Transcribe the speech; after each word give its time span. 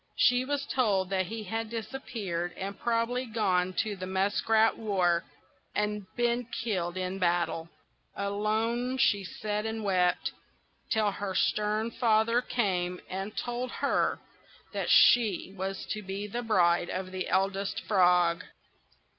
She 0.15 0.45
was 0.45 0.65
told 0.65 1.11
that 1.11 1.27
he 1.27 1.43
had 1.43 1.69
disappeared, 1.69 2.57
had 2.57 2.79
probably 2.79 3.27
gone 3.27 3.73
to 3.83 3.95
the 3.95 4.07
Muskrat 4.07 4.75
War, 4.75 5.23
and 5.75 6.07
been 6.15 6.45
killed 6.47 6.97
in 6.97 7.19
battle. 7.19 7.69
Alone 8.15 8.97
she 8.97 9.23
sat 9.23 9.63
and 9.67 9.83
wept, 9.83 10.31
till 10.89 11.11
her 11.11 11.35
stern 11.35 11.91
father 11.91 12.41
came 12.41 12.99
and 13.11 13.37
told 13.37 13.69
her 13.73 14.17
that 14.73 14.89
she 14.89 15.53
was 15.55 15.85
to 15.91 16.01
be 16.01 16.25
the 16.25 16.41
bride 16.41 16.89
of 16.89 17.11
the 17.11 17.27
Eldest 17.29 17.81
Frog. 17.87 18.43